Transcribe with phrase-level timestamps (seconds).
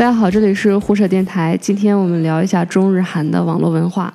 [0.00, 1.54] 大家好，这里是胡扯电台。
[1.60, 4.10] 今天我们聊一下中日韩的网络文化。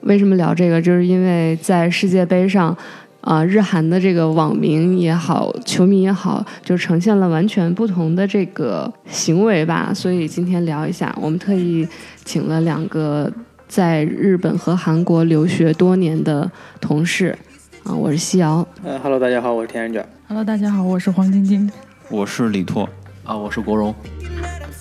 [0.00, 0.80] 为什么聊这个？
[0.80, 2.74] 就是因为在世界杯上，
[3.20, 9.92] 啊，日韩的这个网民也好，球迷也好，就呈现了完全不同的这个行为吧。
[9.92, 11.86] 所以今天聊一下，我们特意
[12.24, 13.30] 请了两个
[13.68, 16.50] 在日本和韩国留学多年的
[16.80, 17.36] 同事。
[17.84, 18.66] 啊，我是西瑶。
[18.82, 20.02] 呃哈喽，大家好，我是田仁卷。
[20.28, 21.70] Hello，大家好，我是黄晶晶。
[22.08, 22.88] 我是李拓。
[23.30, 23.94] 啊，我是国荣。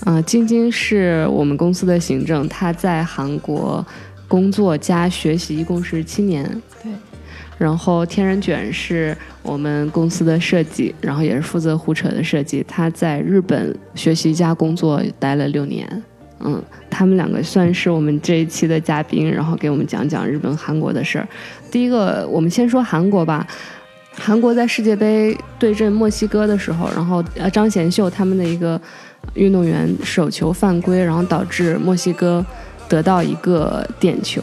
[0.05, 3.85] 啊，晶晶是我们公司的行政，她在韩国
[4.27, 6.43] 工作加学习，一共是七年。
[6.81, 6.91] 对。
[7.59, 12.65] 然后天然卷是我们公司的设计，然后也是负责胡扯的设计。
[12.67, 15.87] 他在日本学习加工作待了六年。
[16.39, 21.27] 嗯，他们两个算是我们这一期的嘉宾，然后给我们讲讲日本、韩国的事儿。
[21.69, 23.45] 第一个，我们先说韩国吧。
[24.19, 28.79] 韩国在世界杯对阵墨西哥的时候，然后呃张贤秀他们的一个。
[29.35, 32.43] 运动员手球犯规，然后导致墨西哥
[32.87, 34.41] 得到一个点球。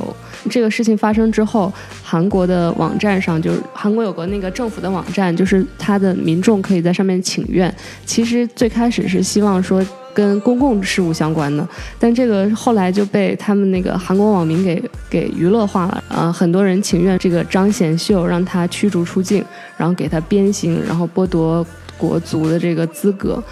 [0.50, 7.74] 这个事情发生之后，韩国的网站上就是韩国有个那个政府的网站，就是他的民众可以在上面请愿。
[8.04, 9.84] 其实最开始是希望说
[10.16, 16.02] 跟公共事务相关的，但这个后来就被他们那个韩国网民给给娱乐化了。
[16.08, 19.44] 呃，很多人请愿这个张贤秀让他驱逐出境，
[19.76, 21.64] 然后给他鞭刑，然后剥夺
[21.98, 23.42] 国足的这个资格。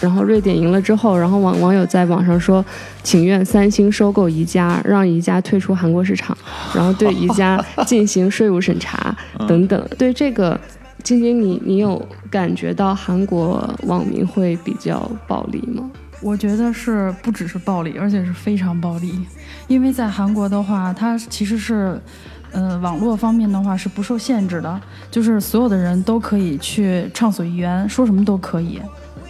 [0.00, 2.64] 然后瑞典赢了之后，然后网网友在网上说，
[3.04, 6.36] 请愿三星收购宜家，让宜家退出韩国市场，
[6.74, 9.14] 然后对宜家 进行税务审查
[9.46, 9.88] 等等。
[9.96, 10.58] 对这个，
[11.02, 15.90] 晶晶，你你有感觉到韩国网民会比较暴力吗？
[16.22, 19.14] 我觉得是不只是暴力，而且是非常暴力。
[19.68, 21.98] 因为在韩国的话，它其实是，
[22.52, 28.80] 呃，网络方面的话是不受限制的，就是所有的人都可以去畅所欲言，说什么都可以。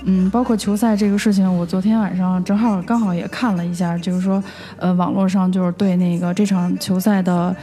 [0.05, 4.43] 嗯，包括球赛这个事情，我昨天晚上正好刚好也看了一下，就是说，
[4.79, 7.55] 呃，网络上就是对那个这场球赛的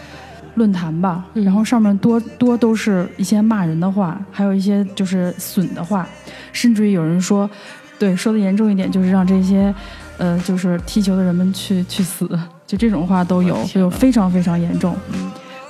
[0.57, 6.05] 论坛吧，然后上面多多都是一些骂人的话，还有一些就是损的话，
[6.51, 7.49] 甚至于有人说，
[7.97, 9.73] 对，说的严重一点就是让这些，
[10.17, 12.27] 呃，就是踢球的人们去去死，
[12.65, 14.93] 就这种话都有，就非常非常严重。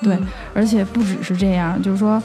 [0.02, 0.18] 对，
[0.54, 2.22] 而且不只是这样，就是说。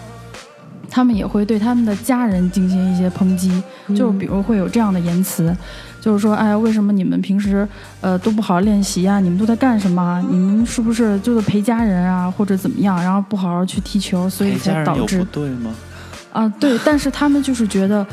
[0.94, 3.62] 他们也会对他们的家人进行一些抨击，
[3.96, 5.56] 就比如会有这样的言辞，
[6.02, 7.66] 就是说，哎，为什么你们平时
[8.00, 9.20] 呃都不好好练习啊？
[9.20, 10.20] 你们都在干什么？
[10.28, 13.00] 你们是不是就是陪家人啊，或者怎么样？
[13.00, 15.70] 然后不好好去踢球，所以才导致对吗？
[16.32, 18.04] 啊，对，但是他们就是觉得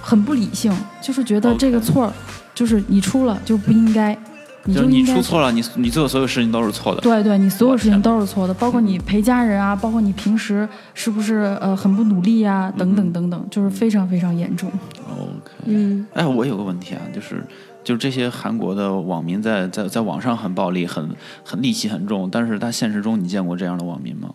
[0.00, 0.72] 很不理性，
[1.02, 2.10] 就是觉得这个错
[2.54, 4.16] 就是你出了就不应该。
[4.66, 7.00] 你就你出错了，你你做的所有事情都是错的。
[7.00, 14.70] 对对，你所有事情都是错的，包括你陪家人啊，包括你平时是不是呃很不努力啊，等等等等，就是非常非常严重。
[15.10, 17.44] OK，嗯，哎，我有个问题啊，就是
[17.82, 21.10] 就是这些韩国的网民在在在网上很暴力，很
[21.44, 24.30] 很戾气很重，但是他现实中你见过这样的网民吗？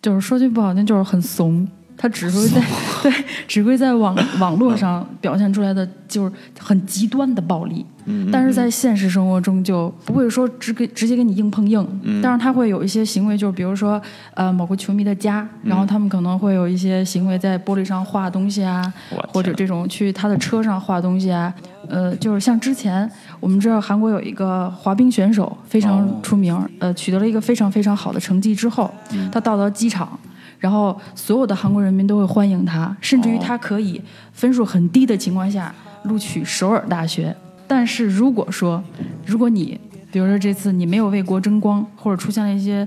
[0.00, 1.66] 就是说句不好听，就是很怂。
[2.02, 2.62] 他只会在
[3.04, 3.12] 对，
[3.46, 7.84] 只会在网网络上表现出来的就是很极端的暴力，
[8.32, 11.86] 但是在现实生活中就不会说直给直接跟你硬碰硬，
[12.22, 14.00] 但是他会有一些行为，就是比如说
[14.32, 18.82] 呃某个球迷的家，然后他们可能会有一些行为在玻璃上画东西啊，
[19.28, 21.52] 或者这种去他的车上画东西啊，
[21.86, 23.06] 呃就是像之前
[23.40, 28.90] 我们知道韩国有一个滑冰选手非常出名，呃取得了一个非常非常好的成绩之后，
[29.30, 30.18] 他到了机场。
[30.60, 34.00] 然后所有的韩国人民都会欢迎他，甚至于他可以
[34.32, 37.34] 分数很低的情况下录取首尔大学。
[37.66, 38.82] 但是如果说，
[39.26, 39.80] 如果你
[40.12, 42.86] 比如说这次你没有为国争光，或者出现了一些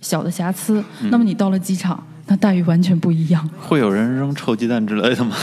[0.00, 3.48] 小的瑕疵，那么你到了机场，那待遇完全不一样。
[3.60, 5.34] 会有人扔臭鸡蛋之类的吗？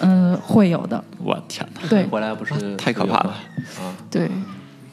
[0.00, 1.02] 嗯，会有的。
[1.18, 1.88] 我天哪！
[1.88, 3.30] 对，回来不是太可怕了
[3.80, 3.94] 啊！
[4.10, 4.30] 对。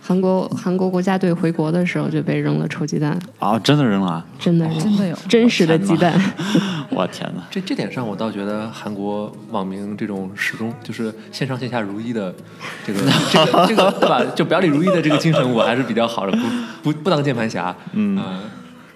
[0.09, 3.59] 韩国韩国国家队回国的时候就被扔了臭鸡蛋啊！
[3.59, 4.25] 真的扔了？
[4.39, 6.19] 真的真的有真实的鸡蛋！
[6.89, 7.43] 我天哪！
[7.51, 12.33] 这这点上，我倒觉得韩国网民这种始终就是线上线下如一的
[12.83, 12.99] 这个
[13.31, 14.25] 这个这个对吧？
[14.35, 16.35] 就表里如一的这个精神，我还是比较好的。
[16.81, 18.19] 不不不当键盘侠，嗯。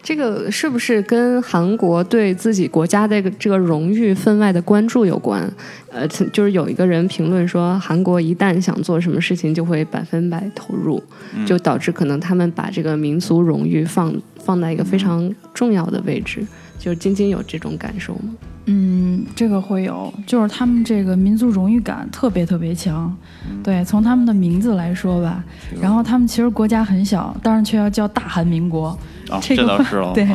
[0.04, 5.50] 这个是不是跟韩国对自己国家的这个荣誉分外的关注有关？
[5.90, 11.02] 呃，就是有一个人评论说，韩国一旦想做什么事情，就会百分百投入，
[11.46, 14.14] 就导致可能他们把这个民族荣誉放
[14.44, 16.46] 放在一个非常重要的位置。
[16.78, 18.36] 就是晶晶有这种感受吗？
[18.66, 23.14] 嗯，这个会有，就是他们这个民族荣誉感特别特别强。
[23.62, 25.44] 对，从他们的名字来说吧，
[25.82, 28.98] 然后他们其实国家很小，但是却要叫大韩民国。
[29.42, 30.12] 这倒是哦。
[30.16, 30.26] 对，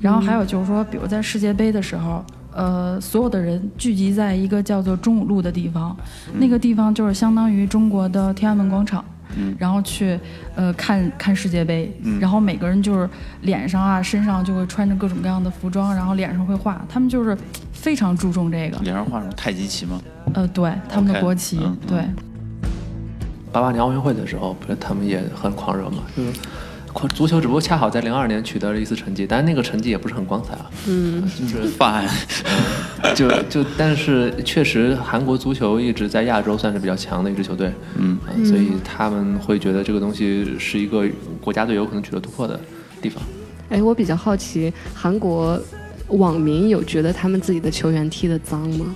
[0.00, 5.96] 然后还有就是说，比如在世界杯的时候，呃，所有的人聚集在一个叫做中五路的地方，
[6.38, 9.04] 那个地方就是相当于中国的天安门广场。
[9.58, 10.18] 然后去
[10.54, 13.08] 呃看看世界杯，然后每个人就是
[13.42, 17.36] 脸上啊、身上就会穿着各种各样的服装，然后脸上会画，他们就是
[17.72, 18.78] 非常注重这个。
[18.78, 20.00] 脸上画什么太极旗吗？
[20.34, 21.98] 呃，对，他们的国旗嗯对。
[23.52, 26.02] 八八年奥运会的时候，不是他们也很狂热嘛？
[26.16, 26.32] 就是
[26.92, 30.70] 狂足球，只不过恰好在零二年取得了一次成绩，但是那个成绩也不是很光彩啊。
[30.86, 32.06] 嗯，就是 饭
[33.14, 37.72] 就就，但是确实韩国足球一直在亚洲算是比较强的一支球队。
[37.96, 41.04] 嗯嗯，所以他们会觉得这个东西是一个
[41.40, 42.58] 国家队有可能取得突破的
[43.00, 43.22] 地方。
[43.68, 45.60] 哎，我比较好奇，韩国
[46.08, 48.94] 网民有觉得他们自己的球员踢得脏吗？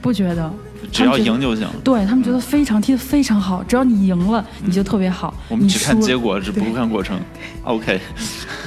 [0.00, 0.52] 不觉得，
[0.90, 1.68] 只要赢就行。
[1.84, 5.34] 对他们觉得非常踢得非常好，只要你赢了，你就特别好。
[5.48, 7.20] 我们只看结果，只不看过程。
[7.64, 8.00] OK，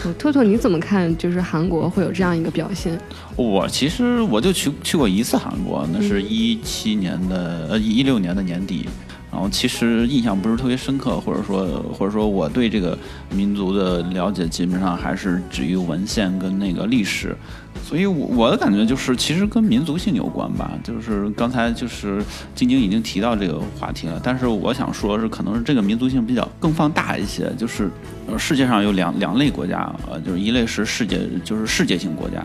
[0.03, 1.15] 呃拓拓，你怎么看？
[1.17, 2.97] 就是韩国会有这样一个表现？
[3.35, 8.87] 我其实我就去去过一次韩国，那是一七年的呃一六年的年底。
[9.35, 12.97] 然后其实印象不是特别深刻，或者说或者说我对这个
[13.31, 17.35] 民族的了解基本上还是止于文献跟那个历史，
[17.83, 20.71] 所以我我的感觉就是其实跟民族性有关吧。
[20.85, 22.23] 就是刚才就是
[22.55, 27.91] 晶晶已经提到这个话题了，但是我想说是可能是这个民族性比较更放大一些，就是
[28.37, 32.41] 世界上有两两类国家，呃，就是一类是世界就是世界性国家，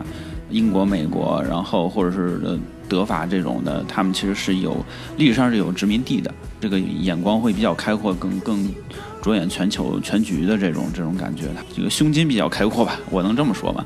[0.49, 2.59] 英国、美国，然后或者是呃
[2.91, 4.85] 德法这种的，他们其实是有
[5.15, 6.29] 历史上是有殖民地的，
[6.59, 8.69] 这个眼光会比较开阔，更更
[9.21, 11.43] 着眼全球全局的这种这种感觉，
[11.73, 13.85] 这个胸襟比较开阔吧，我能这么说吧。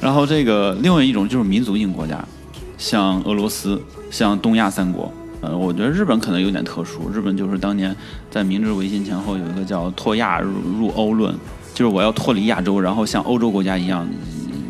[0.00, 2.24] 然后这个另外一种就是民族性国家，
[2.78, 3.78] 像俄罗斯，
[4.10, 5.12] 像东亚三国。
[5.40, 7.94] 呃，我觉得日本可能有点特殊，日本就是当年
[8.28, 11.32] 在明治维新前后有一个叫脱亚入入欧论，
[11.74, 14.04] 就是我要脱离亚洲，然后像欧洲国家一样，
[14.50, 14.62] 嗯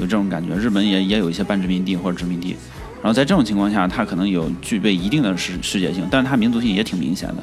[0.00, 0.56] 有这种感觉。
[0.56, 2.56] 日本也也有一些半殖民地或者殖民地，
[3.02, 7.36] 然后在这种情况下，它可能有具备一定的世世界性，但是它民族性也挺明显的。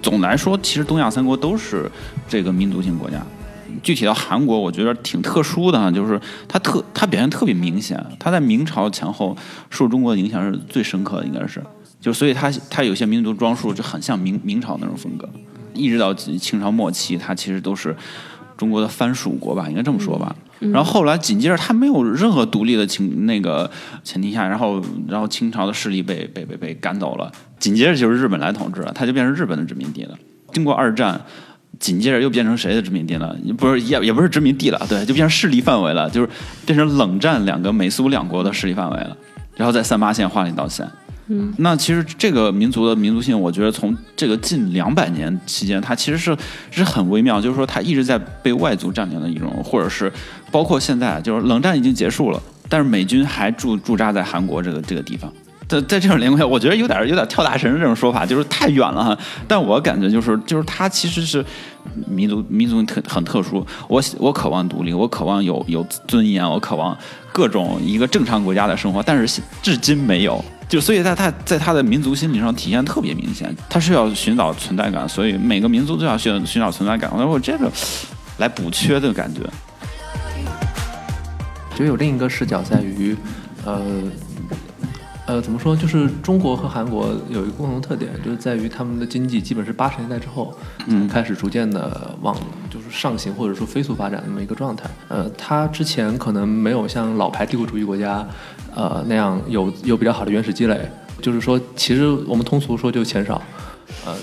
[0.00, 1.90] 总来说，其实东亚三国都是
[2.28, 3.20] 这个民族性国家。
[3.82, 8.00] 具体到韩国，我觉得挺特殊的哈，就是它特它表现特别明显。
[8.18, 9.36] 它在明朝前后
[9.70, 11.60] 受中国的影响是最深刻的，应该是。
[12.00, 15.28] 就所以它它有些民族装束就很像明明朝那种风格，
[15.72, 17.96] 一直到清朝末期，它其实都是
[18.56, 20.34] 中国的藩属国吧，应该这么说吧。
[20.60, 23.68] 然后后来紧接着，他没有任何独立的情那个
[24.04, 30.16] 前提下，然后然后清朝的势力被被被被赶走了，紧接着就是日本来统治了，它就变成日本的殖民地了。
[30.52, 31.20] 经过二战，
[31.80, 33.36] 紧接着又变成谁的殖民地了？
[33.58, 36.28] 不是也也不是殖民地了，对，就变成势力范围了，就是
[36.64, 39.16] 变成冷战两个美苏两国的势力范围了。
[39.56, 40.88] 然后在三八线画了一道线。
[41.58, 46.36] 那其实这个民族的民族性，我觉得从这个近两百年期间，它其实是
[46.70, 50.12] 是很微妙，就是说它一直在被外族占领的一种，或者是
[50.50, 55.32] 包括现在，就是冷战已经结束了，但是美军还驻驻扎在韩国这个这个地方。
[55.68, 59.18] 在在这种情况下，我觉得有点有点跳大神这种说法，就是太远了哈。
[59.48, 61.42] 但我感觉就是就是它其实是
[62.06, 63.64] 民族民族特很特殊。
[63.88, 66.94] 我我渴望独立，我渴望有有尊严，我渴望
[67.32, 70.44] 各种一个正常国家的生活，但是至今没有。
[70.72, 77.10] 就所以在他在他的民族心理上体现特别明显，他是要寻找存在感，所以每个民族都要寻寻找存在感。
[77.12, 77.70] 我说我这个
[78.38, 79.42] 来补缺的感觉。
[81.76, 83.14] 就有另一个视角在于，
[83.66, 83.82] 呃，
[85.26, 85.76] 呃，怎么说？
[85.76, 92.34] 就是中国和韩国有一个共同特点，就是在于他们的经济基本是八十年代之后，嗯开始逐渐的往
[92.70, 94.88] 就是上行或者说飞速发展那么一个状态。
[95.08, 98.26] 呃，它之前可能没有像老牌帝国主义国家，
[98.74, 100.80] 呃那样有有比较好的原始积累。
[101.20, 103.40] 就是说，其实我们通俗说就钱少。
[104.04, 104.16] 呃，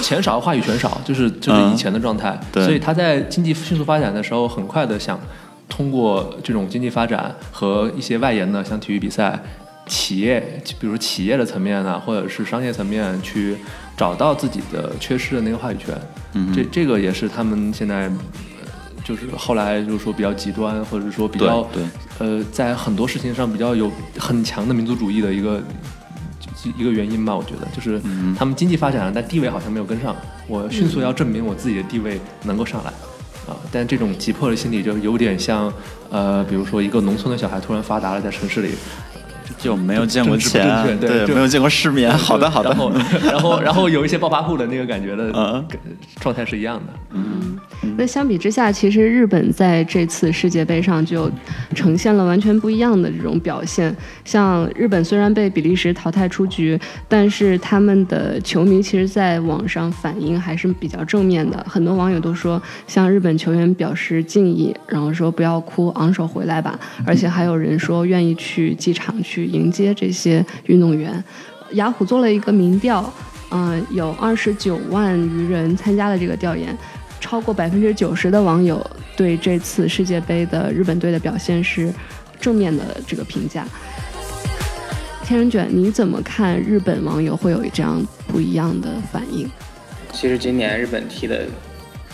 [0.00, 2.38] 钱少话语权少，就是就是以前的状态。
[2.52, 5.18] 对所以他在经济迅速发展的时候，很快的想
[5.68, 9.42] 通过这种经济发展和一些外延的，像体育比赛、
[9.86, 13.56] 企业，比如企业的层面啊，或者是商业层面，去
[13.96, 15.98] 找到自己的缺失的那个话语权。
[16.34, 18.08] 嗯这这个也是他们现在。
[19.00, 21.82] 呃就是后来就是说比较极端，或者说比较对
[22.18, 25.60] 呃，在很多事情上比较有很强的民族主义的一个
[26.76, 27.66] 一个原因吧，我觉得。
[27.74, 28.34] 就是嗯。
[28.38, 30.14] 他们经济发展了，但地位好像没有跟上。
[30.46, 32.90] 我迅速要证明我自己的地位能够上来，
[33.46, 35.72] 啊，但这种急迫的心理就有点像，
[36.10, 38.74] 呃，比如说一个农村的小孩突然发达了，在城市里，
[39.58, 42.10] 就没有见过钱，对就没有见过世面。
[42.10, 42.78] 好的，好的然。
[42.78, 42.90] 后
[43.22, 45.64] 然后 然后有一些暴发户的那个感觉的嗯
[46.20, 46.92] 状态是一样的。
[47.12, 47.58] 嗯
[47.96, 51.30] 那相比之下，其实日本在这次世界杯上就
[51.74, 53.94] 呈现了完全不一样的这种表现。
[54.24, 56.78] 像日本虽然被比利时淘汰出局，
[57.08, 61.64] 但是他们的球迷其实在网上反应还是比较正面的。
[61.68, 66.78] 很多网友都说向日本球员表示敬意，然后说不要哭，昂首回来吧。
[67.06, 71.22] 而且还有人说愿意去机场去迎接这些运动员。
[71.72, 73.12] 雅虎做了一个民调，
[73.50, 76.76] 嗯、有二十九万余人参加了这个调研，
[77.20, 78.84] 超过百分之九十的网友
[79.16, 81.92] 对这次世界杯的日本队的表现是
[82.40, 83.64] 正面的这个评价。
[85.22, 89.48] 天人卷，你怎么看日本网友会有这样不一样的反应？
[90.12, 91.46] 其实今年日本踢的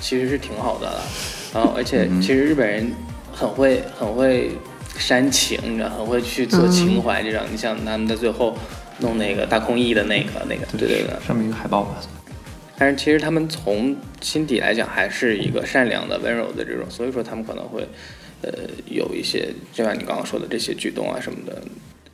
[0.02, 1.02] 其实是挺好的了，
[1.54, 2.92] 然后而且其实日本人
[3.32, 4.50] 很会很会
[4.98, 7.40] 煽情，你知道，很会去做情怀这种。
[7.50, 8.56] 你像他们在最后
[9.00, 11.26] 弄那个大空翼的那个那个，对对对。
[11.26, 11.96] 上面一个海报吧。
[12.78, 17.88] 但是其实他们从心底来讲还是一个善良的、温柔的这种，所以说他们可能会
[18.42, 18.50] 呃
[18.90, 21.62] 有一些，就像你刚刚说的这些举动啊什么的。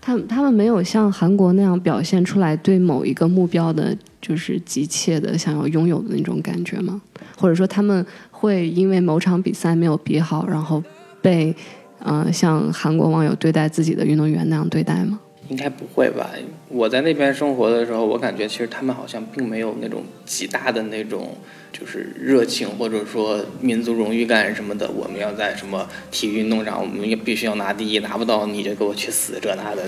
[0.00, 7.00] 他们他们没有像韩国那样表现出来对某一个目标的，就是急切的想要拥有的那种感觉吗？
[7.36, 10.82] 或者说他们会因为某场比赛没有比好，然后
[11.20, 11.54] 被
[12.04, 15.20] 呃像韩国网友对待自己的运动员那样对待吗？
[15.48, 16.30] 应该不会吧？
[16.68, 21.36] 我在那边生活的时候，我感觉其实他们好像并没有那种极大的那种
[21.72, 24.88] 就是热情，或者说民族荣誉感什么的。
[24.90, 29.82] 我们要在什么体育运动上，我们也必须要拿第一，拿不到你就给我去死，这那的。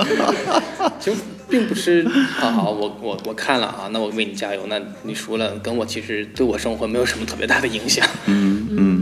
[0.98, 1.12] 就
[1.48, 4.62] 并不是，好好，我我我看了啊，那我为你加油。
[4.68, 8.06] 那你输了，跟我其实对我生活没有什么特别大的影响。
[8.26, 8.99] 嗯嗯，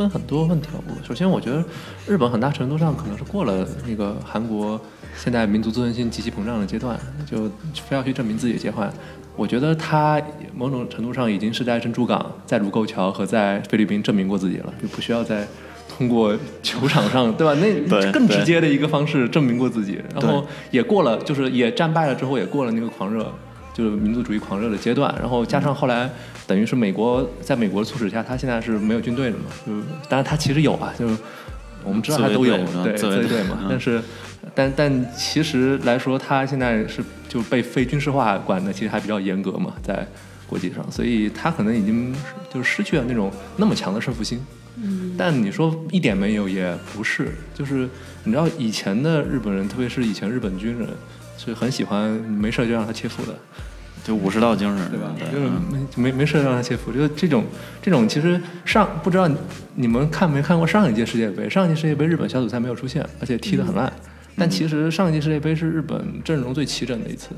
[0.00, 0.80] 分很多问题啊。
[0.88, 1.62] 我首先，我觉得
[2.06, 4.80] 日本很大程度上可能是过了那个韩国
[5.14, 6.98] 现在民族自尊心极其膨胀的阶段，
[7.30, 7.50] 就
[7.86, 8.90] 非要去证明自己的阶段。
[9.36, 10.20] 我觉得他
[10.54, 15.46] 某种程度上已经是在珍珠港、在卢沟桥和在菲律宾证明过自己了，就不需要再
[15.88, 17.54] 通过球场上，对吧？
[17.60, 17.72] 那
[18.12, 23.32] 更直接的一个方式证明过自己，然后也过了，就是也战败了之后也过了那个狂热，
[23.74, 26.10] 就是民族主义狂热的阶段，然后加上后来
[26.46, 29.72] 等于是美国在美国的促使下，他现在是没有军队的嘛，就
[30.08, 31.16] 当然他其实有啊，就是
[31.84, 34.02] 我们知道他都有对自卫队自卫队嘛嗯，但是
[34.54, 40.06] 但但其实来说，他现在是就被非军事化管的，其实还比较严格嘛，在
[40.46, 42.14] 国际上，所以他可能已经
[42.52, 44.44] 就失去了那种那么强的胜负心。
[44.82, 47.88] 嗯，但你说一点没有也不是，就是
[48.24, 50.88] 你知道以前的日本人，特别是以前日本军人，
[51.44, 53.34] 是很喜欢没事就让他切腹的。
[54.02, 55.14] 就武士道精神，对吧？
[55.18, 57.44] 对就是嗯没没没事让他切腹，就是这种
[57.82, 59.28] 这种，其实上不知道
[59.74, 61.48] 你们看没看过上一届世界杯？
[61.50, 63.92] 上一届世界杯日本小组赛没有出现，而且踢得很烂。
[64.36, 67.28] 但其实上一届世界杯是日本阵容最齐整的一次，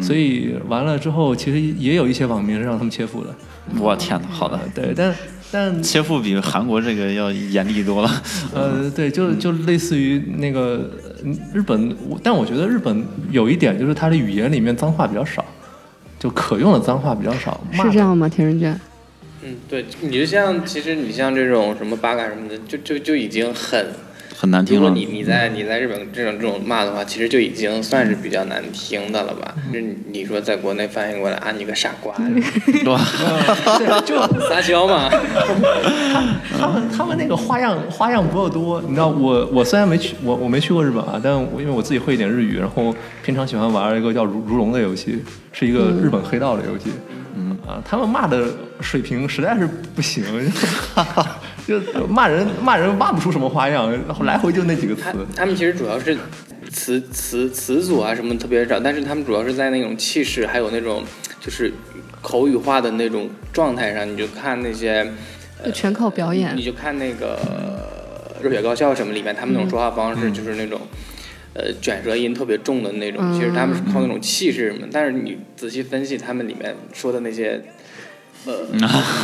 [0.00, 3.34] 所以完了之后，其实也有一些网民是让他们切腹的。
[3.78, 5.14] 我天哪，好的啊，对，但
[5.50, 8.10] 但切腹比韩国这个要严厉多了。
[8.54, 11.07] 呃，对，就就类似于那个嗯
[11.52, 15.44] 日本，我但我觉得日本有一点就是它的语言里面脏话比较少，
[16.18, 17.60] 就可用的脏话比较少。
[17.72, 18.28] 是这样吗？
[18.28, 18.80] 田仁娟，
[19.42, 23.86] 嗯，对，你就像其实你像这种什么八嘎什么的，就就就已经很。
[24.38, 24.82] 很难听了。
[24.82, 29.52] 如果你你在你在日本这种这种骂的话，其实就已经算是比较难听的了吧？
[29.72, 33.00] 就是你你说在国内翻译过来啊，你个傻瓜，是吧？
[33.78, 34.16] 对， 就
[34.48, 35.10] 撒娇嘛。
[36.56, 46.90] 他们他们那个花样花样不够多，你知道我我虽然没去我我没去过日本啊，但我因为我自己会一点日语，然后平常喜欢玩一个叫如如龙的游戏，是一个日本黑道的游戏。
[47.36, 48.46] 嗯啊，他们骂的
[48.80, 50.24] 水平实在是不行，
[51.68, 55.12] 就骂人骂人骂不出什么花样，然后来回就那几个词他。
[55.36, 56.16] 他们其实主要是
[56.70, 61.04] 词词词组啊什么特别少，但是他们主要是在那种气势还有那种
[61.40, 61.70] 就是
[62.22, 65.06] 口语化的那种状态上，你就看那些。
[65.62, 66.62] 就全靠表演你。
[66.62, 67.36] 就看那个
[68.42, 70.80] 《热血高校》什么里面，他们那种说话方式就是那种，
[71.52, 73.20] 呃，卷舌音特别重的那种。
[73.22, 77.62] 嗯其实他们是靠那种气势什么，但是你仔细分析他们里面说的那些，呃，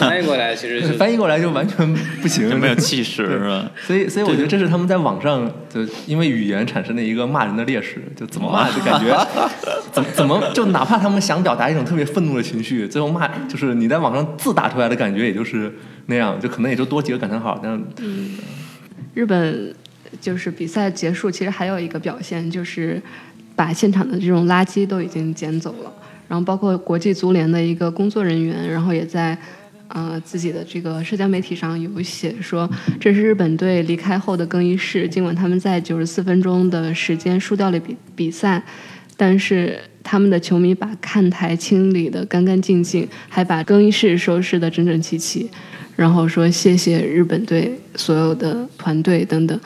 [0.01, 3.71] 翻译过来其实就翻译过来就完全不行，就没有气势是吧？
[3.87, 9.27] 所以，所以我觉得这是他们在网上就因为语言产生的一个骂人的劣势，就怎么骂就感觉
[9.93, 15.73] 怎么怎么就哪怕他们想表达一种特别愤怒的情绪，最后骂就是你在网上字打出来的感觉也就是
[16.07, 18.37] 那样，就可能也就多几个感叹号，但嗯
[19.15, 19.75] 日本
[20.21, 23.01] 就是比赛结束，其实还有一个表现就是
[23.55, 25.93] 把现场的这种垃圾都已经捡走了，
[26.29, 29.37] 然后包括国际足联的一个工作人员，然后也在。
[29.89, 35.07] 呃，自己的这个社交媒体上有写说，这是日本队离开后的更衣室。
[35.07, 38.61] 尽管他们在九十四分钟的时间输掉了比比赛，
[39.17, 45.49] 但是他们的球迷把看台清理得干干净净，还把更衣室收拾得整整齐齐。
[45.95, 49.61] 然后说谢谢日本队所有的团队等等。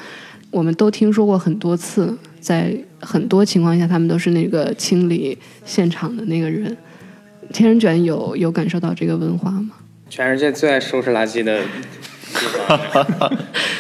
[0.50, 6.76] 我们都听说过很多次，在很多情况下，他们都是那个清理现场的那个人。
[7.52, 9.70] 天人卷有有感受到这个文化吗？
[10.10, 13.30] 全世界最爱收拾垃圾的地方，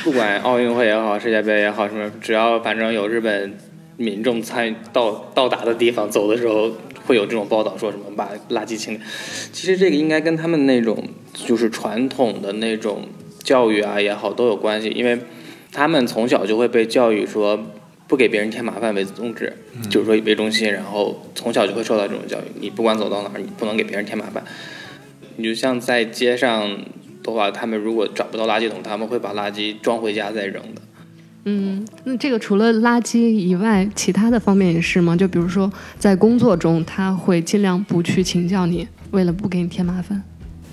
[0.04, 3.54] 不管奥运会也好，世界杯也好，什么，只要反正有日本
[3.98, 6.70] 民众参与到到达的地方，走的时候
[7.04, 9.00] 会有这种报道说什么把垃圾清理。
[9.52, 13.02] 其实这个应该跟他们那种就是传统的那种
[13.42, 15.18] 教育啊也好都有关系，因为
[15.72, 17.66] 他们从小就会被教育说
[18.08, 19.52] 不给别人添麻烦为宗旨，
[19.88, 24.42] 就是说以为中心，然后从小就会受到这种教育，你不管走到哪儿，你不能给别人添麻烦。
[25.36, 26.68] 你就像在街上
[27.22, 30.82] 的话，他们如果找不到垃圾桶，他们会把垃圾装回家再扔的。
[31.44, 35.14] 嗯，那这个除了垃圾以外，其他的方面也是吗？
[35.14, 40.22] 就比如说在工作中，他会尽量不去请教你，为了不给你添麻烦。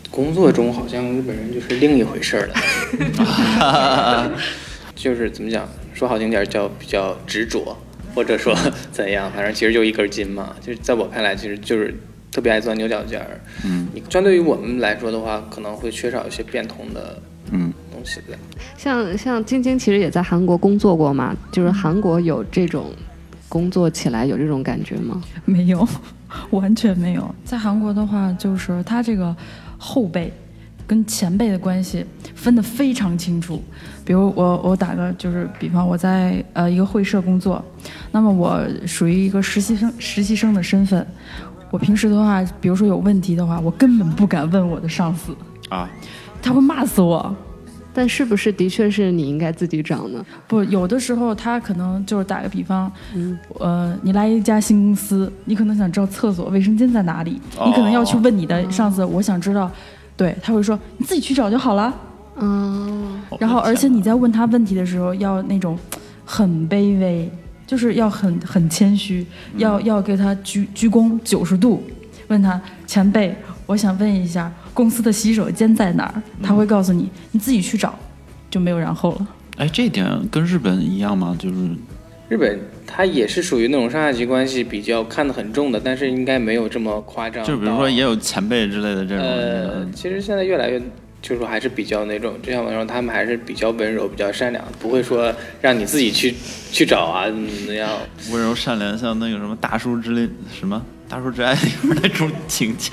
[0.09, 4.31] 工作中好像日本人就是另一回事儿了，
[4.95, 7.75] 就是怎么讲，说好听点儿叫比较执着，
[8.13, 8.53] 或者说
[8.91, 10.55] 怎样，反正其实就一根筋嘛。
[10.61, 11.91] 就是在我看来，其实就是
[12.31, 13.39] 特别爱钻牛角尖儿。
[13.63, 17.17] 嗯你相对于我们来说的话，可能会缺少一些变通的
[17.51, 18.37] 嗯，东西在。
[18.77, 22.91] 像像晶晶其实也在韩国工作过嘛，就是韩国有这种
[23.47, 25.23] 工作起来有这种感觉吗？
[25.45, 25.87] 没有，
[26.51, 27.33] 完全没有。
[27.45, 29.33] 在韩国的话，就是他这个
[29.77, 30.31] 后辈
[30.85, 32.05] 跟前辈的关系
[32.45, 33.59] 分得非常清楚。
[34.05, 37.63] 比如我我打个就是比方，我在呃一个会社工作，
[38.11, 41.05] 那么我属于一个实习生实习生的身份。
[41.71, 45.35] 我平时的话，比如说有问题的话，我根本不敢问我的上司，
[45.69, 45.89] 啊，
[46.39, 47.35] 他会骂死我。
[47.97, 50.23] 但是不是的确是你应该自己找呢？
[50.47, 59.71] 不，有的时候他可能就是打个比方，嗯，呃，你来一家新公司，你可能想知道厕所、卫生间在哪里，你可能要去问你的上司，我想知道，
[60.17, 61.93] 对，他会说你自己去找就好了。
[62.37, 65.77] 嗯，然后，而且你在问他问题的时候，要那种
[66.25, 67.29] 很卑微，
[67.65, 69.25] 就是要很很谦虚，
[69.57, 71.83] 要要给他鞠鞠躬九十度，
[72.27, 76.21] 问他前辈，我想问一下公司的洗手间在哪儿？
[76.43, 77.97] 他会告诉你，你自己去找，
[78.49, 79.27] 就没有然后了。
[79.57, 81.35] 哎，这点跟日本一样吗？
[81.39, 81.55] 就是
[82.27, 87.45] 日本它也是属于那种上下级关系比较看得很重的，但是应该没有这么夸张。
[87.45, 90.81] 就比如说也有前辈之类的这种，呃，其实现在越来越，
[91.25, 96.35] 就是说还是比较那种，就像我说，他们还是比较温柔、比较善良，不会说让你自己去
[96.71, 97.89] 去找啊嗯那样。
[98.31, 102.91] 温柔善良，像那个什么大叔之类什么大叔之爱里面那种情节。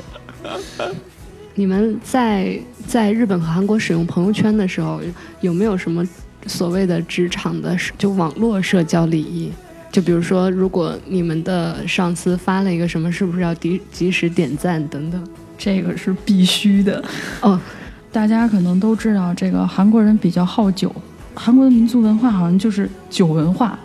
[1.56, 5.02] 你们在在日本和韩国使用朋友圈的时候，
[5.42, 6.02] 有没有什么
[6.46, 9.52] 所谓的职场的就网络社交礼仪？
[9.90, 15.22] 就比如说，如果你们的上司发了一个什么，是不是要及及时点赞等等？
[15.58, 17.04] 这个是必须的。
[17.42, 17.60] 哦，
[18.12, 20.94] 大家可能都知道，这个韩国人比较好酒，
[21.34, 23.78] 韩国的民族文化好像就是酒文化，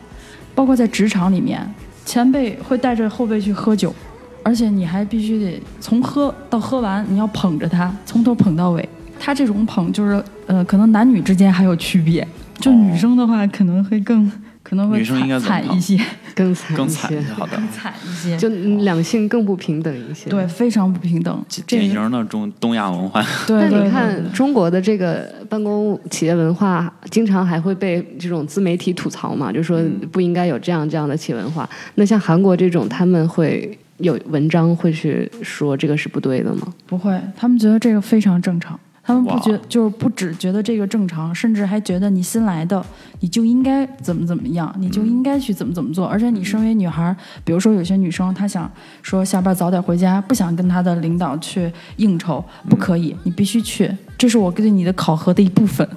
[0.54, 1.66] 包括在职场里面，
[2.06, 3.96] 前辈会带着后辈去喝酒，
[4.44, 8.88] 而且你还必须得从喝到喝完，你要捧着他，从头捧到尾。
[9.20, 12.28] 他这种捧就是，呃，可能男女之间还有区别，
[12.60, 14.32] 就女生的话可能会更
[14.68, 15.98] 可能会女生应该惨一些，
[16.36, 17.56] 更惨一些更惨一些，，好的。
[17.56, 18.50] 更惨一些，就
[18.84, 20.30] 两性更不平等一些。
[20.30, 21.46] 对，非常不平等。
[21.66, 31.70] 典个型的中东亚文化，对对对但你看中国的这个办公企业文化，经常还会被这种自媒体吐槽嘛，就说不应该有这样这样的企业文化。
[31.96, 36.68] 那像韩国这种，他们会有文章会去说这个是不对的吗？
[36.86, 38.78] 不会，他们觉得这个非常正常。
[39.08, 42.86] 他们不觉就是不只觉得这个正常，甚至还觉得你新来的，
[43.22, 46.06] 你就应该怎么怎么样，你就应该去怎么怎么做。
[46.06, 47.16] 而且你身为女孩儿，
[47.46, 48.70] 比如说有些女生她想
[49.02, 55.88] 说下班早点回家，不想跟她的领导去应酬，不可以，你必须去，这是我对你的考核的一部分。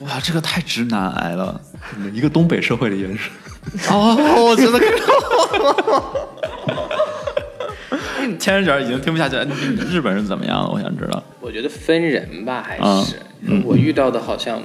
[0.00, 1.58] 哇，这个太直男癌了。
[2.12, 3.32] 一个东北社会的延伸。
[3.90, 4.78] 哦，我觉得
[8.36, 9.46] 千人卷已经听不下去了。
[9.88, 10.68] 日本人怎么样了？
[10.68, 11.22] 我想知道。
[11.40, 14.60] 我觉得分人吧，还啊是、嗯我遇到的好像，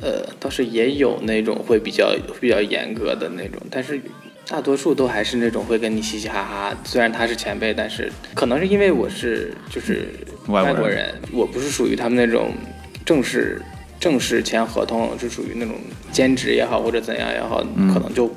[0.00, 4.00] 呃，倒是也有那种会比较比较严格的那种，但是
[4.48, 6.76] 大多数都还是那种会跟你嘻嘻哈哈。
[6.84, 10.08] 虽然他是前辈，但是可能是因为我是就是
[10.48, 12.52] 外国人我不是属于他们那种
[13.04, 13.62] 正式
[13.98, 15.76] 正式签合同，是属于那种
[16.12, 18.30] 兼职也好或者怎样也好，嗯可能就。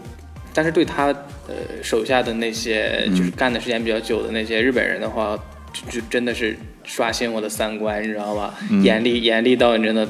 [0.51, 1.13] 但是对他
[1.49, 5.37] 呃手下的那些嗯就是干的时间比较久的那些日本人的话，
[5.73, 8.53] 就就真的是刷新我的三观，你知道吗？
[8.69, 10.07] 嗯严厉严厉到你真的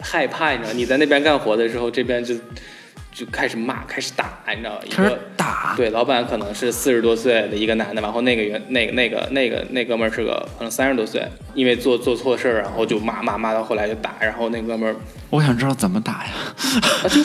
[0.00, 0.72] 害怕，你知道？
[0.72, 2.34] 你在那边干活的时候，这边就
[3.12, 4.80] 就开始骂，开始打，你知道吗？
[4.84, 11.22] 一开始个打，对，老板可能是四十多岁的一个男的，然后那个原那个那个那个那哥们儿是个可能三十多岁，
[11.54, 14.96] 因为做做错事儿，然后就骂骂骂到后来就打，然后那哥们儿
[15.30, 16.30] 我想知道怎么打呀！
[17.02, 17.20] 啊就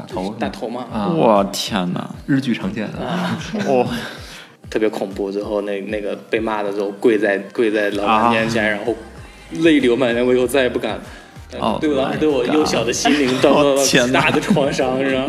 [0.00, 2.08] 打头打头嘛，啊，我天哪！
[2.26, 3.04] 日剧常见啊。
[3.04, 3.86] 啊，哦，
[4.70, 5.30] 特别恐怖。
[5.30, 8.94] 最后那那个被骂的时候跪在跪在老啊板面前，然后
[9.62, 10.98] 泪流满面，我以后再也不敢。
[11.52, 15.28] 呃哦对我当时对我幼小的心灵造成了极大的创伤，是吧？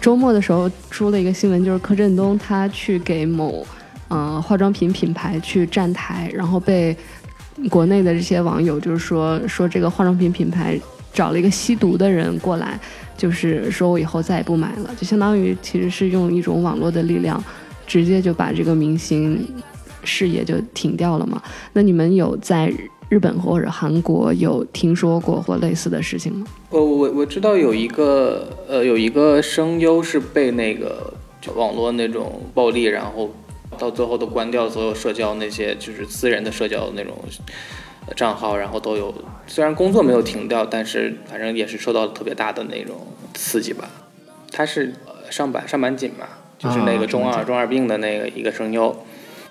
[0.00, 3.64] 周末的时候出了一个新闻，就是柯震东他去给某
[4.08, 6.96] 呃化妆品品牌去站台，然后被
[7.68, 10.76] 国内的这些网友就是说说这个化妆品品牌
[11.12, 12.78] 找了一个吸毒的人过来，
[13.16, 17.42] 就是说我以后再也不买了，就相当于其实是用一种网络的力量，
[17.86, 19.46] 直接就把这个明星
[20.04, 21.42] 事业就停掉了嘛。
[21.72, 22.72] 那你们有在
[23.08, 26.46] 日本或者韩国有听说过或类似的事情吗？
[26.70, 33.28] 我我我知道有一个呃有一个声优是被那个就网络那种暴力，然后
[33.76, 37.12] 到最后都关掉所有社交那些就是私人的社交那种
[38.16, 39.14] 账号，然后都有
[39.46, 43.88] 虽然工作没有停掉，但是反正也是受到了特别大的那种刺激吧。
[44.52, 46.26] 他是呃上板上坂紧嘛，
[46.58, 49.04] 就是那个中二中二病的那个一个声优，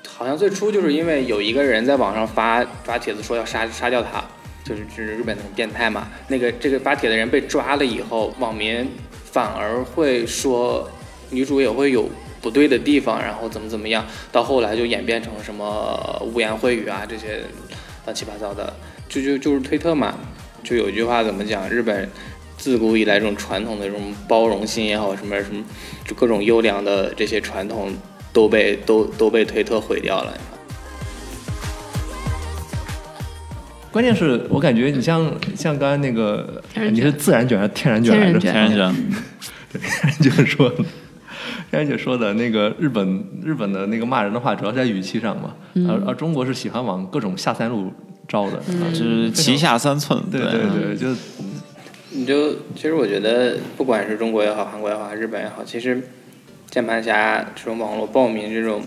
[0.07, 4.23] 好像最初就是因为有一个人在网上发发帖子说要杀杀掉他。
[4.61, 8.87] 就是就是日本那种变态嘛，那个这个发帖的人被抓了以后，网民
[9.31, 10.87] 反而会说
[11.31, 12.07] 女主也会有
[12.39, 17.41] 不对的地方，然后怎么怎么样，到后来就演变成什么污言秽语啊这些
[18.05, 18.73] 乱七八糟的，
[19.07, 20.15] 就就就是推特嘛，
[20.63, 22.09] 就有一句话怎么讲，日本
[22.57, 25.63] 自古以来这种传统的这种包容性也好，什么什么
[26.05, 27.93] 就各种优良的这些传统
[28.33, 30.33] 都被都都被推特毁掉了。
[33.91, 38.39] 关键是我感觉你像像刚才那个，你是自然卷还是天然卷来着？
[38.39, 39.11] 天然卷天然卷，
[39.71, 40.71] 天然卷说
[41.69, 45.55] 的，天然卷说的那个日本日本的那个骂人的话，主要是在语气上嘛，
[45.87, 47.91] 而而中国是喜欢往各种下三路
[48.27, 51.07] 招的，啊就是旗下三寸，对对对，就
[52.11, 56.01] 你就其实我觉得，不管是中国也好，韩国也好，日本也好，其实
[56.69, 58.81] 键盘侠这种网络暴民这种，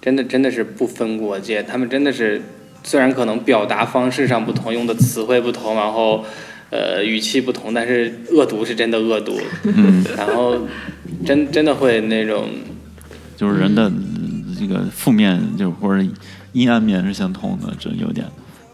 [0.00, 2.40] 真的真的是不分国界，他们真的是
[2.82, 6.24] 虽然可能表达方式上不同，用的词汇不同，然后
[6.70, 10.56] 呃语气不同，但是恶毒是真的恶毒，嗯，然后
[11.24, 12.48] 真真的会那种
[13.36, 13.90] 就是人的
[14.58, 16.06] 这个负面就或者
[16.52, 18.26] 阴暗面是相通的，这有点。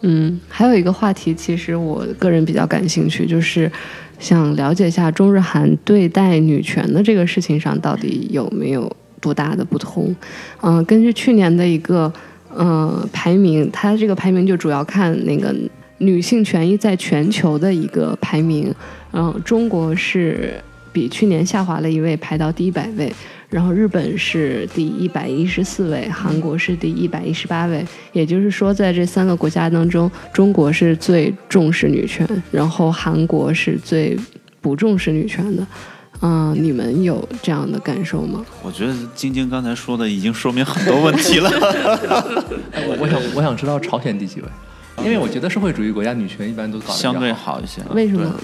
[0.06, 3.70] 嗯，还有一个话题，其实我个人比较感兴趣，就是
[4.18, 10.14] 想了解一下中日韩对待女权的这个事情上到底有没有多大的不同。
[10.60, 12.12] 嗯、根据去年的一个
[12.54, 15.54] 呃排名，它这个排名就主要看那个
[16.04, 18.72] 女性权益在全球的一个排名。
[19.12, 20.60] 嗯、中国是
[20.92, 23.12] 比去年下滑了一位，排到第一百位。
[23.48, 27.86] 然后日本是第一百一十四位，韩国是第一百一十八位。
[28.12, 34.18] 也就是说，在这三个国家当中，中国是最重视女权，然后韩国是最
[34.60, 35.64] 不重视女权的。
[36.20, 38.44] 嗯、你们有这样的感受吗？
[38.62, 41.48] 我觉得晶晶刚才说的已经说明很多问题了。
[42.98, 44.48] 我想我想知道朝鲜第几位，
[45.04, 48.34] 因为我觉得社会主义国家女权一般都搞得相对好一些，为什么？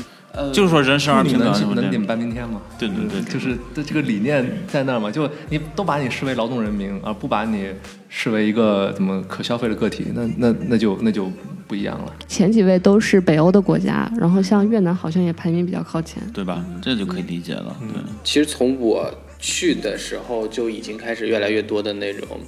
[0.52, 2.62] 就是说人生而你平等能能顶半边天吗？
[2.78, 7.68] 对对对对就是这这个理念在那儿嘛，就你都把你视为劳动人民，而不把你
[8.08, 11.28] 视为一个怎么可消费的个体，那那那就那就
[11.66, 12.14] 不一样了。
[12.28, 16.22] 前几位都是北欧的国家，然后像越南好像也排名比较靠前。
[16.32, 16.64] 对吧？
[16.80, 17.76] 这就可以理解了。
[17.92, 22.38] 对，其实从我去的时候就已经开始越来越多的那种，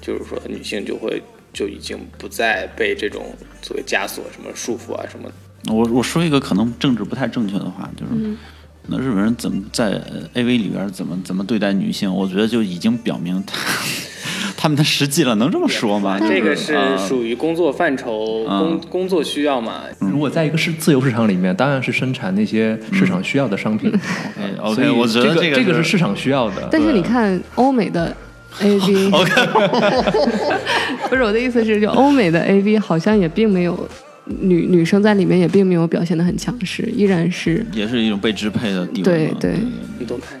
[0.00, 1.20] 就是说女性就会
[1.52, 5.30] 就已经不再被这种所谓枷锁、什么束缚啊什么。
[5.68, 8.12] 我我说一个可能政治不太正确的话，就是。
[8.88, 12.12] 那日本人怎么在呃 AV 里边怎么怎么对待女性？
[12.12, 13.56] 我觉得就已经表明他
[14.58, 16.18] 他们的实际了，能这么说吗？
[16.18, 19.82] 这个是啊属于工作范畴、嗯工工作需要嘛。
[20.00, 23.88] 如果在一个是自由市场里面，当然是生产那些市场需要的商品。
[24.58, 26.68] OK 所以 OK，我觉得这个这个是市场需要的。
[26.72, 28.12] 但是你看欧美的
[28.60, 29.10] AV，
[31.08, 33.88] 不是我的意思是，就欧美的 AV 好像也并没有
[34.26, 39.36] 女女生在里面也并没有表现的很强势，依然是也是一种被支配的地位嘛。
[39.40, 39.60] 对对
[39.98, 40.38] 你多看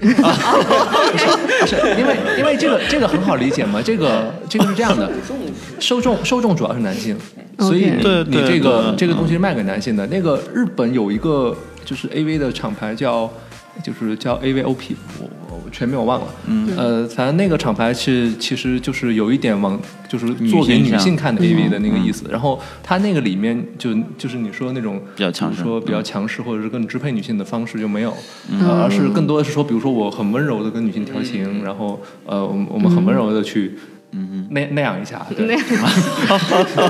[0.00, 5.12] 不是因为因为这个这个很好理解嘛，这个这个是这样的，
[5.78, 7.14] 受众受众主要是男性，
[7.58, 10.06] 所以你这个这个东西是卖给男性的。
[10.06, 13.30] 那个日本有一个就是 AV 的厂牌叫
[13.84, 15.39] 就是叫 AVOP，我我
[15.70, 16.26] 全名我忘了。
[16.46, 22.26] 嗯呃，反正那个厂牌是其实就是有一点往就是做给女性看的 AV 的那个意思。
[22.30, 28.14] 然后它那个里面就就是你说那种比较强势说比较强势或者是更支配女性的方式就没有，
[28.60, 33.74] 而是更多的是说，比如说我很温柔的跟女性调情，然后呃我们我们很温柔的去。
[34.12, 35.62] 嗯那那样一下， 对，那样。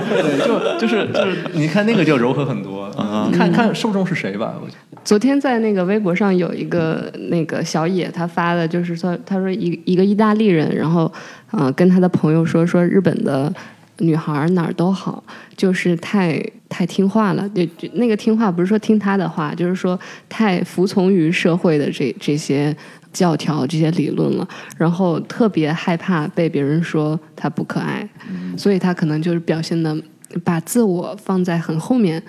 [0.08, 4.98] 对，就就是就是，你看那个就柔和很多，嗯看看受众是谁吧，我觉得。
[5.04, 11.10] 昨天在那个微博上有一个那个小野，他发的就是说，他说一一个意大利人，然后
[11.52, 13.52] 呃跟他的朋友说说日本的
[13.98, 15.22] 女孩儿哪儿都好，
[15.56, 22.74] 就是太太听话了，就就那个听话不是说听他的话，就是说太服从于社会的这这些
[23.12, 28.08] 教条、这些理论了，然后特别害怕被别人说他不可爱，
[28.56, 29.96] 所以他可能就是表现的
[30.44, 32.22] 把自我放在很后面。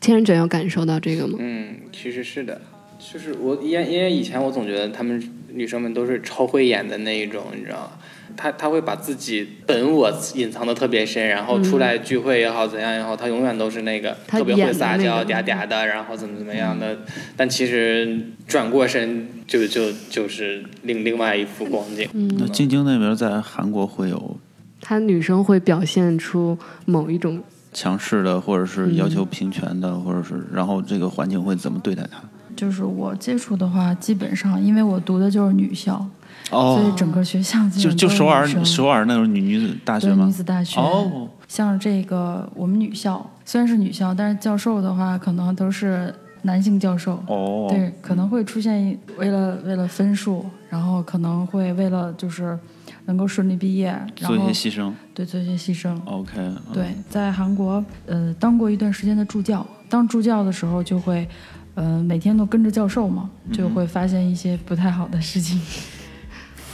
[0.00, 1.38] 天人卷有感受到这个吗？
[1.40, 2.60] 嗯，其实是的，
[2.98, 7.90] 就是我因因为以前我总觉得她们女生们都是超会演的那一种，你知道吗？
[8.36, 16.98] 她她会把自己本我隐藏的特别深，然后出来聚会也好怎样也好，他永远都是那个特别会撒娇嗲嗲的，然后怎么怎么样的。
[17.36, 22.08] 但其实转过身就就就是另另外一副光景。
[22.38, 24.36] 那晶晶那边在韩国会有
[24.80, 27.42] 他女生会表现出某一种
[27.72, 32.22] 强势的，或者是要嗯求平权的，或者是然后这个环境会怎么对待她？
[32.54, 36.06] 就是我接触的话，基本上因为我读的就是女校，
[36.50, 40.32] 所以哦，整个学校就就首尔首尔那种女女子大学吗女？
[40.32, 40.80] 子大学。
[40.80, 47.22] 哦，像这个我们女校虽然是女校，但是教授的话可能都是男性教授。
[47.26, 52.58] 哦，对，可能会出现为了为了分数，然后可能会为了就是
[53.06, 54.92] 能够顺利毕业，然做一后些牺牲。
[55.14, 55.98] 对做一些牺牲。
[56.04, 59.66] OK，嗯对，在韩国，呃，当过一段时间的助教。
[59.88, 61.26] 当助教的时候，就会，
[61.74, 65.60] 呃，每天都跟着教授嘛，嗯就会发现一些不太好的事情。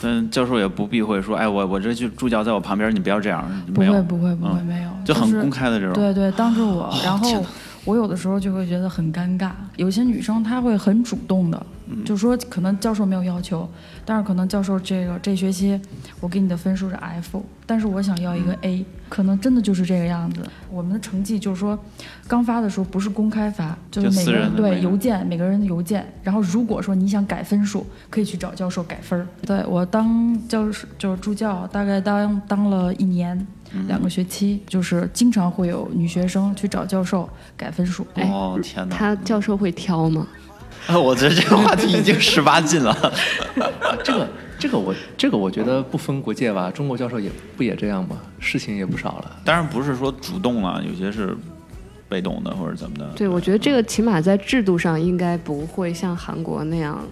[0.02, 5.92] 但教授也不避讳说，哎，我我这就助教在我旁边，你不要这样，不没有会，不会，不会，嗯没有，就很公开的这种。
[5.92, 7.44] 对对，当着我，然后
[7.84, 9.52] 我有的时候就会觉得很尴尬。
[9.76, 13.68] 有些女生她会很主动的，嗯就说可能教授没有要求，
[14.04, 15.80] 但是可能教授这个这学期
[16.20, 20.42] 我给你的分数是 F，但是我想要一个嗯 A，、可能真的就是这个样子。
[20.70, 21.78] 我们的成绩就是说，
[22.28, 29.26] 刚发的时候不是公开发，就是每个人对邮件每个人的邮件，然后如果说你想改分数，可以去找教授改分儿。
[29.46, 33.46] 对我当教授就是助教，大概当当了一年。
[33.86, 38.06] 两个学期，就是经常会有女学生去找教授改分数。
[38.14, 38.96] 哎哦天哪！
[38.96, 40.26] 他教授会挑吗？
[40.86, 42.90] 啊，我觉得这个话题已经十八禁了。
[42.92, 43.12] 啊
[44.02, 44.28] 这个
[44.58, 48.16] 这个我这个我觉得不分国界吧，中国教授也不也这样吗？
[48.38, 49.36] 事情也不少了。
[49.44, 51.36] 当然不是说主动啊，有些是
[52.08, 53.06] 被动的或者怎么的。
[53.14, 57.06] 对，我觉得这个起码在制度上应该不会像韩国那样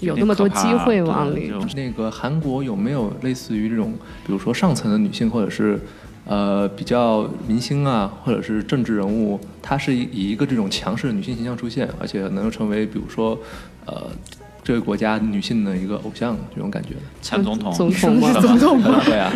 [0.00, 1.52] 有那么多机会往里。
[1.74, 3.92] 那个韩国有没有类似于这种，
[4.26, 5.80] 比如说上层的女性，或者是
[6.26, 13.38] 呃比较明星啊，或者是政治人物，她是以以一个这种强势的女性形象出现，而且能够成为比如说
[13.86, 14.08] 呃
[14.62, 17.00] 这个国家女性的一个偶像这种感觉的。
[17.22, 18.32] 前总统，总统吗？
[18.34, 19.00] 总统吗？
[19.04, 19.32] 对啊，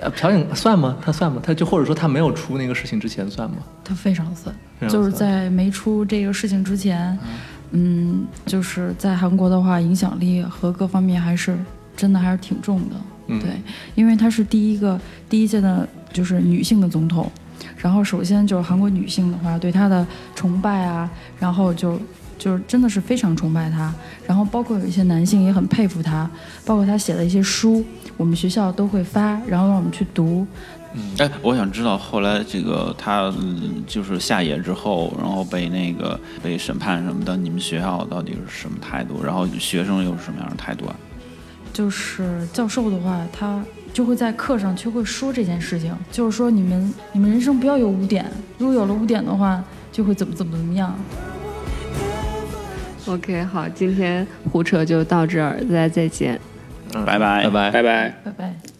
[0.00, 0.96] 呃， 朴槿算吗？
[1.02, 1.40] 他算吗？
[1.44, 3.56] 他就或者说他没有出那个事情之前算吗？
[3.84, 4.54] 他非常算，
[4.88, 7.28] 就是在没出这个事情之前，嗯，
[8.46, 11.56] 就是在韩国的话，影响力和各方面还是
[11.96, 12.96] 真的还是挺重的。
[13.28, 13.50] 嗯对，
[13.94, 17.30] 因为她是第一个第一届的，就是女性的总统。
[17.76, 21.08] 然后首先就是韩国女性的话，对她的崇拜啊，
[21.38, 21.98] 然后就
[22.42, 23.94] 就是真的是非常崇拜他。
[24.26, 26.28] 然后包括有一些男性也很佩服他，
[26.64, 27.84] 包括他写的一些书，
[28.16, 30.44] 我们学校都会发，然后让我们去读。
[30.94, 39.22] 嗯哎，我想知道后来这个他嗯就是下野之后，然后被那个被审判什么的，你们学校到底是什么态度？
[39.22, 40.96] 然后学生又是什么样的态度啊？
[41.72, 50.94] 就是教授的话，他就会在课上就会说这件事情，就是说你们你们人生不要有污点，如果有了污点的话，就会怎么怎么怎么样。
[53.06, 56.38] OK，好，今天胡扯就到这儿，大家再见。
[56.94, 58.14] 嗯拜拜拜拜拜拜。
[58.24, 58.71] 拜拜。